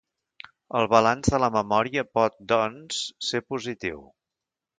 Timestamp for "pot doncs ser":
2.19-3.43